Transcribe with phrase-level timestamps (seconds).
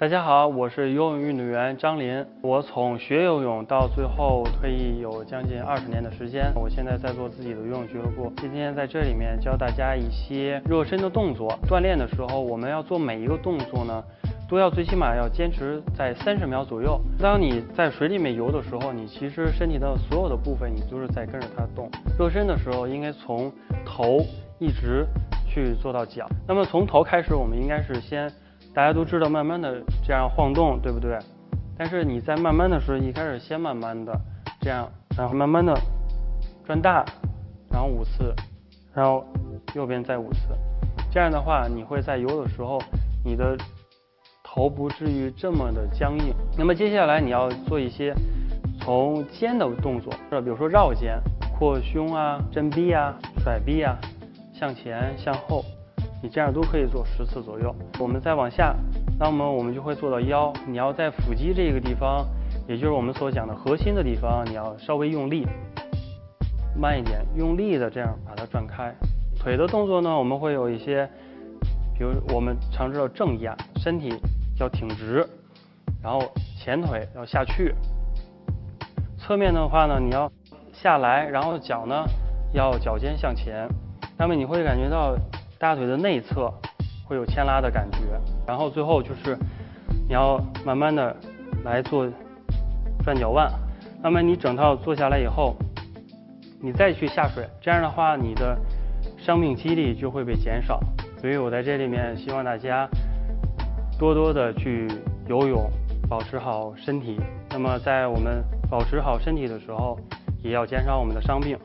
[0.00, 2.24] 大家好，我是游泳运动员张林。
[2.40, 6.52] 我从学游泳到最后退役有将近二十年的时间。
[6.54, 8.32] 我现在在做自己的游泳俱乐部。
[8.36, 11.52] 今天在这里面教大家一些热身的动作。
[11.68, 14.04] 锻炼的时候，我们要做每一个动作呢，
[14.48, 17.00] 都要最起码要坚持在三十秒左右。
[17.18, 21.90] 当你在水里面游的时候，你其实身体的所有的部分你都是在跟着它动。
[22.16, 23.52] 热身的时候应该从
[23.84, 24.20] 头
[24.60, 25.04] 一直
[25.44, 26.28] 去做到脚。
[26.46, 28.30] 那么从头开始，我们应该是先。
[28.78, 31.18] 大家都知道，慢慢的这样晃动，对不对？
[31.76, 34.16] 但是你在慢慢的时候，一开始先慢慢的
[34.60, 35.76] 这样，然后慢慢的
[36.64, 37.04] 转大，
[37.72, 38.32] 然后五次，
[38.94, 39.26] 然后
[39.74, 40.56] 右边再五次。
[41.10, 42.80] 这样的话，你会在游的时候，
[43.24, 43.58] 你的
[44.44, 46.32] 头不至于这么的僵硬。
[46.56, 48.14] 那么接下来你要做一些
[48.78, 51.20] 从肩的动作，比如说绕肩、
[51.58, 53.12] 扩胸啊、振臂啊、
[53.42, 53.98] 甩臂啊、
[54.54, 55.64] 向前、向后。
[56.20, 57.74] 你这样都可以做十次左右。
[58.00, 58.74] 我们再往下，
[59.20, 60.52] 那么我们就会做到腰。
[60.66, 62.26] 你要在腹肌这个地方，
[62.66, 65.46] 也就是我们所讲的核心的地方，你要稍微用力，
[66.76, 68.92] 慢一点，用力的这样把它转开。
[69.38, 71.08] 腿的动作呢，我们会有一些，
[71.96, 74.12] 比如我们常知道正压，身体
[74.58, 75.24] 要挺直，
[76.02, 76.20] 然后
[76.58, 77.72] 前腿要下去。
[79.16, 80.28] 侧面的话呢，你要
[80.72, 82.04] 下来，然后脚呢
[82.52, 83.68] 要脚尖向前，
[84.18, 85.16] 那么你会感觉到。
[85.58, 86.52] 大腿的内侧
[87.04, 87.98] 会有牵拉的感觉，
[88.46, 89.36] 然后最后就是
[90.06, 91.16] 你要慢慢的
[91.64, 92.08] 来做
[93.02, 93.50] 转脚腕。
[94.00, 95.56] 那么你整套做下来以后，
[96.62, 98.56] 你再去下水，这样的话你的
[99.18, 100.80] 伤病几率就会被减少。
[101.20, 102.88] 所以我在这里面希望大家
[103.98, 104.88] 多多的去
[105.26, 105.68] 游泳，
[106.08, 107.18] 保持好身体。
[107.50, 109.98] 那么在我们保持好身体的时候，
[110.40, 111.58] 也要减少我们的伤病。